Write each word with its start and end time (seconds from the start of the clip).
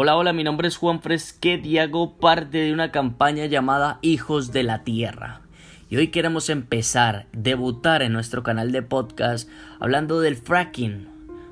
Hola, 0.00 0.16
hola, 0.16 0.32
mi 0.32 0.44
nombre 0.44 0.68
es 0.68 0.76
Juan 0.76 1.02
Fresquet 1.02 1.66
y 1.66 1.78
hago 1.78 2.18
parte 2.18 2.58
de 2.58 2.72
una 2.72 2.92
campaña 2.92 3.46
llamada 3.46 3.98
Hijos 4.00 4.52
de 4.52 4.62
la 4.62 4.84
Tierra. 4.84 5.40
Y 5.90 5.96
hoy 5.96 6.12
queremos 6.12 6.50
empezar, 6.50 7.26
debutar 7.32 8.02
en 8.02 8.12
nuestro 8.12 8.44
canal 8.44 8.70
de 8.70 8.82
podcast 8.82 9.50
hablando 9.80 10.20
del 10.20 10.36
fracking. 10.36 11.08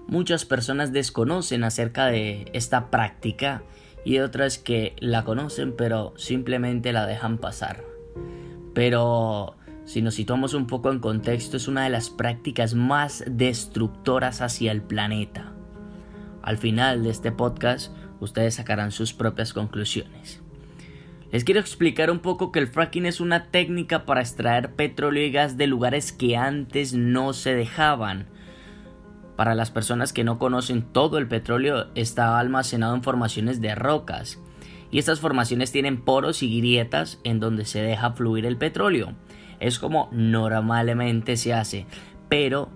Muchas 0.07 0.45
personas 0.45 0.93
desconocen 0.93 1.65
acerca 1.65 2.07
de 2.07 2.49
esta 2.53 2.89
práctica 2.89 3.65
y 4.05 4.21
otras 4.21 4.59
que 4.59 4.95
la 5.01 5.25
conocen 5.25 5.75
pero 5.77 6.15
simplemente 6.17 6.93
la 6.93 7.05
dejan 7.05 7.39
pasar. 7.39 7.83
Pero 8.75 9.57
si 9.87 10.03
nos 10.03 10.15
situamos 10.15 10.55
un 10.55 10.69
poco 10.69 10.93
en 10.93 11.01
contexto, 11.01 11.57
es 11.57 11.67
una 11.67 11.83
de 11.83 11.91
las 11.91 12.11
prácticas 12.11 12.75
más 12.75 13.25
destructoras 13.27 14.41
hacia 14.41 14.71
el 14.71 14.83
planeta. 14.83 15.53
Al 16.43 16.59
final 16.59 17.03
de 17.03 17.11
este 17.11 17.33
podcast, 17.33 17.93
ustedes 18.21 18.55
sacarán 18.55 18.93
sus 18.93 19.13
propias 19.13 19.53
conclusiones. 19.53 20.43
Les 21.33 21.45
quiero 21.45 21.61
explicar 21.61 22.11
un 22.11 22.21
poco 22.21 22.53
que 22.53 22.61
el 22.61 22.69
fracking 22.69 23.05
es 23.05 23.21
una 23.21 23.47
técnica 23.51 24.07
para 24.07 24.21
extraer 24.21 24.75
petróleo 24.75 25.25
y 25.25 25.33
gas 25.33 25.57
de 25.57 25.67
lugares 25.67 26.13
que 26.13 26.37
antes 26.37 26.95
no 26.95 27.33
se 27.33 27.55
dejaban. 27.55 28.27
Para 29.35 29.55
las 29.55 29.71
personas 29.71 30.13
que 30.13 30.25
no 30.25 30.39
conocen 30.39 30.83
todo 30.83 31.19
el 31.19 31.29
petróleo 31.29 31.89
está 31.95 32.39
almacenado 32.39 32.95
en 32.95 33.03
formaciones 33.03 33.61
de 33.61 33.75
rocas 33.75 34.39
y 34.91 34.99
estas 34.99 35.21
formaciones 35.21 35.73
tienen 35.73 36.01
poros 36.01 36.43
y 36.43 36.57
grietas 36.59 37.21
en 37.25 37.41
donde 37.41 37.65
se 37.65 37.83
deja 37.83 38.13
fluir 38.13 38.47
el 38.47 38.57
petróleo. 38.57 39.15
Es 39.61 39.79
como 39.79 40.09
normalmente 40.13 41.37
se 41.37 41.53
hace, 41.53 41.87
pero 42.29 42.71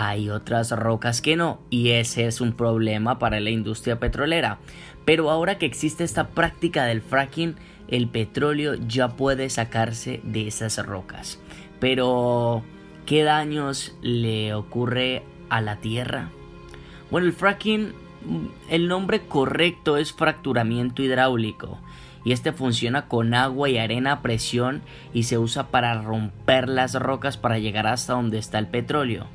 hay 0.00 0.30
otras 0.30 0.70
rocas 0.70 1.20
que 1.20 1.34
no 1.34 1.58
y 1.70 1.90
ese 1.90 2.26
es 2.26 2.40
un 2.40 2.52
problema 2.52 3.18
para 3.18 3.40
la 3.40 3.50
industria 3.50 3.98
petrolera. 3.98 4.60
Pero 5.04 5.28
ahora 5.28 5.58
que 5.58 5.66
existe 5.66 6.04
esta 6.04 6.28
práctica 6.28 6.84
del 6.84 7.02
fracking, 7.02 7.56
el 7.88 8.06
petróleo 8.06 8.74
ya 8.74 9.16
puede 9.16 9.50
sacarse 9.50 10.20
de 10.22 10.46
esas 10.46 10.78
rocas. 10.86 11.40
Pero, 11.80 12.62
¿qué 13.06 13.24
daños 13.24 13.96
le 14.00 14.54
ocurre 14.54 15.24
a 15.48 15.60
la 15.60 15.80
Tierra? 15.80 16.30
Bueno, 17.10 17.26
el 17.26 17.32
fracking, 17.32 17.92
el 18.70 18.86
nombre 18.86 19.26
correcto 19.26 19.96
es 19.96 20.12
fracturamiento 20.12 21.02
hidráulico 21.02 21.80
y 22.24 22.30
este 22.30 22.52
funciona 22.52 23.08
con 23.08 23.34
agua 23.34 23.68
y 23.68 23.78
arena 23.78 24.12
a 24.12 24.22
presión 24.22 24.82
y 25.12 25.24
se 25.24 25.38
usa 25.38 25.72
para 25.72 26.00
romper 26.00 26.68
las 26.68 26.94
rocas 26.94 27.36
para 27.36 27.58
llegar 27.58 27.88
hasta 27.88 28.12
donde 28.12 28.38
está 28.38 28.60
el 28.60 28.68
petróleo 28.68 29.26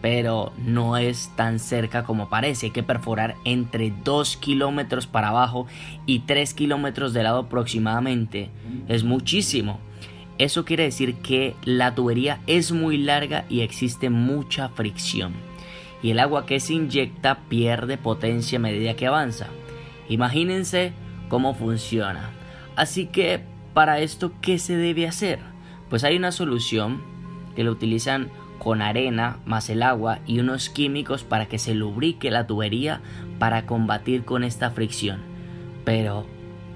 pero 0.00 0.52
no 0.64 0.96
es 0.96 1.30
tan 1.36 1.58
cerca 1.58 2.04
como 2.04 2.28
parece. 2.28 2.66
Hay 2.66 2.72
que 2.72 2.82
perforar 2.82 3.34
entre 3.44 3.92
2 4.04 4.36
kilómetros 4.36 5.06
para 5.06 5.28
abajo 5.28 5.66
y 6.06 6.20
3 6.20 6.54
kilómetros 6.54 7.12
de 7.12 7.22
lado 7.22 7.40
aproximadamente. 7.40 8.50
Es 8.88 9.04
muchísimo. 9.04 9.80
Eso 10.38 10.64
quiere 10.64 10.84
decir 10.84 11.16
que 11.16 11.56
la 11.64 11.96
tubería 11.96 12.40
es 12.46 12.70
muy 12.70 12.96
larga 12.96 13.44
y 13.48 13.60
existe 13.60 14.08
mucha 14.08 14.68
fricción. 14.68 15.32
Y 16.00 16.10
el 16.12 16.20
agua 16.20 16.46
que 16.46 16.60
se 16.60 16.74
inyecta 16.74 17.40
pierde 17.48 17.98
potencia 17.98 18.58
a 18.58 18.62
medida 18.62 18.94
que 18.94 19.08
avanza. 19.08 19.48
Imagínense 20.08 20.92
cómo 21.28 21.54
funciona. 21.54 22.30
Así 22.76 23.06
que, 23.06 23.40
para 23.74 23.98
esto, 23.98 24.32
¿qué 24.40 24.60
se 24.60 24.76
debe 24.76 25.08
hacer? 25.08 25.40
Pues 25.90 26.04
hay 26.04 26.16
una 26.16 26.30
solución 26.30 27.02
que 27.56 27.64
lo 27.64 27.72
utilizan 27.72 28.30
con 28.58 28.82
arena 28.82 29.38
más 29.44 29.70
el 29.70 29.82
agua 29.82 30.18
y 30.26 30.40
unos 30.40 30.68
químicos 30.68 31.24
para 31.24 31.46
que 31.46 31.58
se 31.58 31.74
lubrique 31.74 32.30
la 32.30 32.46
tubería 32.46 33.00
para 33.38 33.66
combatir 33.66 34.24
con 34.24 34.44
esta 34.44 34.70
fricción. 34.70 35.20
Pero 35.84 36.26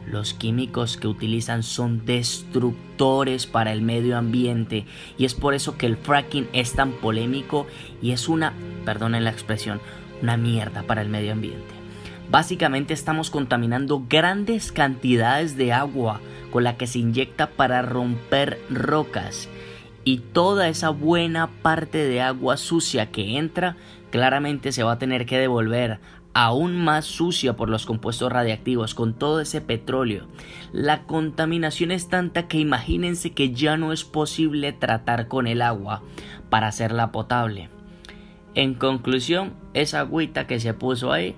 los 0.06 0.34
químicos 0.34 0.96
que 0.96 1.08
utilizan 1.08 1.62
son 1.62 2.04
destructores 2.04 3.46
para 3.46 3.72
el 3.72 3.82
medio 3.82 4.16
ambiente 4.16 4.84
y 5.16 5.24
es 5.24 5.34
por 5.34 5.54
eso 5.54 5.76
que 5.76 5.86
el 5.86 5.96
fracking 5.96 6.48
es 6.52 6.72
tan 6.72 6.92
polémico 6.92 7.66
y 8.00 8.12
es 8.12 8.28
una, 8.28 8.52
perdonen 8.84 9.24
la 9.24 9.30
expresión, 9.30 9.80
una 10.22 10.36
mierda 10.36 10.82
para 10.82 11.02
el 11.02 11.08
medio 11.08 11.32
ambiente. 11.32 11.74
Básicamente 12.30 12.94
estamos 12.94 13.30
contaminando 13.30 14.04
grandes 14.08 14.72
cantidades 14.72 15.56
de 15.56 15.72
agua 15.72 16.20
con 16.50 16.64
la 16.64 16.76
que 16.76 16.86
se 16.86 16.98
inyecta 16.98 17.50
para 17.50 17.82
romper 17.82 18.58
rocas 18.70 19.48
y 20.04 20.18
toda 20.18 20.68
esa 20.68 20.90
buena 20.90 21.48
parte 21.62 21.98
de 21.98 22.20
agua 22.20 22.56
sucia 22.56 23.10
que 23.10 23.38
entra 23.38 23.76
claramente 24.10 24.72
se 24.72 24.82
va 24.82 24.92
a 24.92 24.98
tener 24.98 25.26
que 25.26 25.38
devolver 25.38 26.00
aún 26.34 26.82
más 26.82 27.04
sucia 27.04 27.56
por 27.56 27.68
los 27.68 27.86
compuestos 27.86 28.32
radiactivos 28.32 28.94
con 28.94 29.14
todo 29.14 29.40
ese 29.40 29.60
petróleo. 29.60 30.26
La 30.72 31.04
contaminación 31.04 31.90
es 31.90 32.08
tanta 32.08 32.48
que 32.48 32.58
imagínense 32.58 33.32
que 33.32 33.52
ya 33.52 33.76
no 33.76 33.92
es 33.92 34.04
posible 34.04 34.72
tratar 34.72 35.28
con 35.28 35.46
el 35.46 35.62
agua 35.62 36.02
para 36.48 36.68
hacerla 36.68 37.12
potable. 37.12 37.68
En 38.54 38.74
conclusión, 38.74 39.54
esa 39.74 40.00
agüita 40.00 40.46
que 40.46 40.60
se 40.60 40.74
puso 40.74 41.12
ahí 41.12 41.36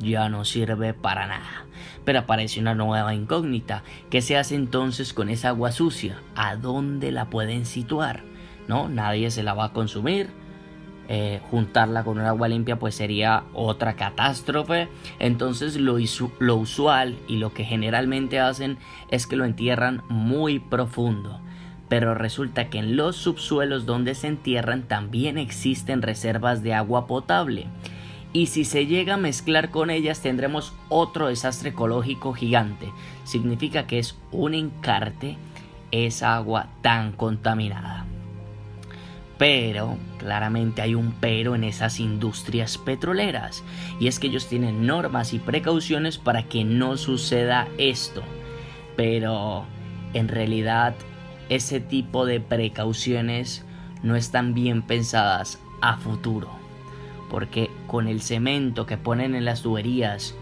ya 0.00 0.28
no 0.28 0.44
sirve 0.44 0.94
para 0.94 1.26
nada. 1.26 1.66
Pero 2.04 2.20
aparece 2.20 2.60
una 2.60 2.74
nueva 2.74 3.14
incógnita. 3.14 3.82
¿Qué 4.10 4.22
se 4.22 4.36
hace 4.36 4.54
entonces 4.54 5.12
con 5.12 5.28
esa 5.28 5.48
agua 5.48 5.72
sucia? 5.72 6.20
¿A 6.34 6.56
dónde 6.56 7.12
la 7.12 7.30
pueden 7.30 7.66
situar? 7.66 8.22
¿No? 8.66 8.88
Nadie 8.88 9.30
se 9.30 9.42
la 9.42 9.54
va 9.54 9.66
a 9.66 9.72
consumir. 9.72 10.30
Eh, 11.10 11.40
juntarla 11.50 12.04
con 12.04 12.18
un 12.18 12.26
agua 12.26 12.48
limpia 12.48 12.78
pues 12.78 12.94
sería 12.94 13.44
otra 13.54 13.94
catástrofe. 13.94 14.88
Entonces 15.18 15.76
lo, 15.76 15.98
lo 16.38 16.56
usual 16.56 17.18
y 17.28 17.36
lo 17.36 17.52
que 17.52 17.64
generalmente 17.64 18.40
hacen 18.40 18.78
es 19.10 19.26
que 19.26 19.36
lo 19.36 19.44
entierran 19.44 20.02
muy 20.08 20.58
profundo. 20.58 21.40
Pero 21.88 22.14
resulta 22.14 22.68
que 22.68 22.78
en 22.78 22.96
los 22.96 23.16
subsuelos 23.16 23.86
donde 23.86 24.14
se 24.14 24.28
entierran 24.28 24.82
también 24.82 25.38
existen 25.38 26.02
reservas 26.02 26.62
de 26.62 26.74
agua 26.74 27.06
potable 27.06 27.66
y 28.38 28.46
si 28.46 28.64
se 28.64 28.86
llega 28.86 29.14
a 29.14 29.16
mezclar 29.16 29.72
con 29.72 29.90
ellas 29.90 30.20
tendremos 30.20 30.72
otro 30.88 31.26
desastre 31.26 31.70
ecológico 31.70 32.34
gigante. 32.34 32.92
Significa 33.24 33.88
que 33.88 33.98
es 33.98 34.16
un 34.30 34.54
encarte 34.54 35.36
esa 35.90 36.36
agua 36.36 36.68
tan 36.80 37.10
contaminada. 37.10 38.06
Pero, 39.38 39.98
claramente 40.18 40.82
hay 40.82 40.94
un 40.94 41.14
pero 41.18 41.56
en 41.56 41.64
esas 41.64 41.98
industrias 41.98 42.78
petroleras, 42.78 43.64
y 43.98 44.06
es 44.06 44.20
que 44.20 44.28
ellos 44.28 44.46
tienen 44.46 44.86
normas 44.86 45.32
y 45.32 45.40
precauciones 45.40 46.16
para 46.16 46.44
que 46.44 46.62
no 46.62 46.96
suceda 46.96 47.66
esto. 47.76 48.22
Pero, 48.96 49.64
en 50.14 50.28
realidad, 50.28 50.94
ese 51.48 51.80
tipo 51.80 52.24
de 52.24 52.38
precauciones 52.38 53.64
no 54.04 54.14
están 54.14 54.54
bien 54.54 54.82
pensadas 54.82 55.58
a 55.80 55.96
futuro 55.96 56.57
porque 57.30 57.70
con 57.86 58.08
el 58.08 58.20
cemento 58.20 58.86
que 58.86 58.96
ponen 58.96 59.34
en 59.34 59.44
las 59.44 59.62
tuberías 59.62 60.34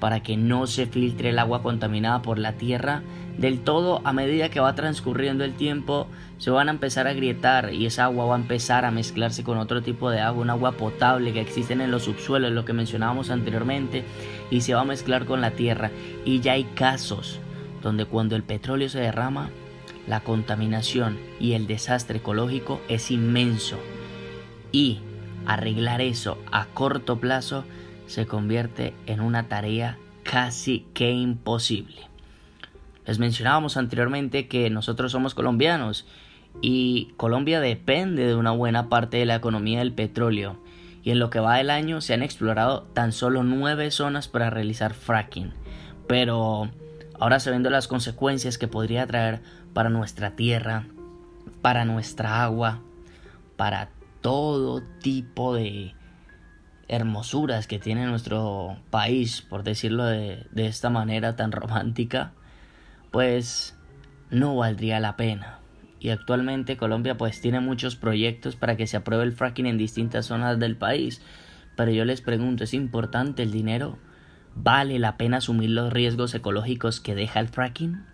para 0.00 0.22
que 0.22 0.36
no 0.36 0.66
se 0.66 0.86
filtre 0.86 1.30
el 1.30 1.38
agua 1.38 1.62
contaminada 1.62 2.22
por 2.22 2.38
la 2.38 2.52
tierra, 2.52 3.02
del 3.36 3.60
todo 3.60 4.00
a 4.04 4.12
medida 4.12 4.48
que 4.48 4.60
va 4.60 4.74
transcurriendo 4.74 5.44
el 5.44 5.54
tiempo 5.54 6.08
se 6.38 6.50
van 6.50 6.68
a 6.68 6.72
empezar 6.72 7.06
a 7.06 7.10
agrietar 7.10 7.72
y 7.72 7.86
esa 7.86 8.04
agua 8.04 8.26
va 8.26 8.36
a 8.36 8.38
empezar 8.38 8.84
a 8.84 8.90
mezclarse 8.90 9.42
con 9.42 9.58
otro 9.58 9.82
tipo 9.82 10.10
de 10.10 10.20
agua, 10.20 10.42
un 10.42 10.50
agua 10.50 10.72
potable 10.72 11.32
que 11.32 11.40
existen 11.40 11.80
en 11.80 11.90
los 11.90 12.04
subsuelos, 12.04 12.52
lo 12.52 12.64
que 12.64 12.72
mencionábamos 12.72 13.30
anteriormente, 13.30 14.04
y 14.50 14.60
se 14.60 14.74
va 14.74 14.82
a 14.82 14.84
mezclar 14.84 15.24
con 15.24 15.40
la 15.40 15.52
tierra. 15.52 15.90
Y 16.24 16.40
ya 16.40 16.52
hay 16.52 16.64
casos 16.64 17.40
donde 17.82 18.04
cuando 18.04 18.36
el 18.36 18.44
petróleo 18.44 18.88
se 18.88 19.00
derrama, 19.00 19.50
la 20.06 20.20
contaminación 20.20 21.18
y 21.38 21.52
el 21.52 21.66
desastre 21.66 22.18
ecológico 22.18 22.80
es 22.88 23.10
inmenso. 23.10 23.78
Y 24.72 25.00
arreglar 25.46 26.00
eso 26.00 26.38
a 26.52 26.66
corto 26.66 27.18
plazo 27.18 27.64
se 28.06 28.26
convierte 28.26 28.94
en 29.06 29.20
una 29.20 29.48
tarea 29.48 29.98
casi 30.22 30.86
que 30.94 31.10
imposible. 31.10 32.08
Les 33.06 33.18
mencionábamos 33.18 33.76
anteriormente 33.76 34.48
que 34.48 34.68
nosotros 34.70 35.12
somos 35.12 35.34
colombianos 35.34 36.06
y 36.60 37.12
Colombia 37.16 37.60
depende 37.60 38.26
de 38.26 38.34
una 38.34 38.50
buena 38.50 38.88
parte 38.88 39.16
de 39.16 39.26
la 39.26 39.36
economía 39.36 39.78
del 39.78 39.92
petróleo 39.92 40.58
y 41.02 41.10
en 41.10 41.18
lo 41.18 41.30
que 41.30 41.40
va 41.40 41.56
del 41.56 41.70
año 41.70 42.00
se 42.00 42.14
han 42.14 42.22
explorado 42.22 42.82
tan 42.82 43.12
solo 43.12 43.42
nueve 43.42 43.90
zonas 43.90 44.28
para 44.28 44.50
realizar 44.50 44.92
fracking. 44.92 45.54
Pero 46.06 46.70
ahora 47.18 47.40
se 47.40 47.50
viendo 47.50 47.70
las 47.70 47.88
consecuencias 47.88 48.58
que 48.58 48.68
podría 48.68 49.06
traer 49.06 49.40
para 49.72 49.88
nuestra 49.88 50.36
tierra, 50.36 50.84
para 51.62 51.84
nuestra 51.84 52.42
agua, 52.42 52.80
para 53.56 53.90
todo 54.20 54.82
tipo 55.00 55.54
de 55.54 55.94
hermosuras 56.88 57.66
que 57.66 57.78
tiene 57.78 58.06
nuestro 58.06 58.78
país, 58.90 59.42
por 59.42 59.62
decirlo 59.62 60.04
de, 60.04 60.46
esta 60.56 60.90
manera 60.90 61.36
tan 61.36 61.52
romántica, 61.52 62.32
pues 63.10 63.76
no 64.30 64.56
valdría 64.56 65.00
la 65.00 65.16
pena. 65.16 65.60
Y 66.00 66.10
actualmente 66.10 66.76
Colombia 66.76 67.16
pues 67.16 67.40
tiene 67.40 67.60
muchos 67.60 67.96
proyectos 67.96 68.56
para 68.56 68.76
que 68.76 68.86
se 68.86 68.96
apruebe 68.96 69.24
el 69.24 69.32
fracking 69.32 69.66
en 69.66 69.78
distintas 69.78 70.26
zonas 70.26 70.58
del 70.58 70.76
país. 70.76 71.20
Pero 71.76 71.90
yo 71.90 72.04
les 72.04 72.20
pregunto, 72.20 72.64
¿es 72.64 72.74
importante 72.74 73.42
el 73.42 73.50
dinero? 73.50 73.98
¿Vale 74.54 74.98
la 74.98 75.16
pena 75.16 75.38
asumir 75.38 75.70
los 75.70 75.92
riesgos 75.92 76.34
ecológicos 76.34 77.00
que 77.00 77.14
deja 77.14 77.40
el 77.40 77.48
fracking? 77.48 78.04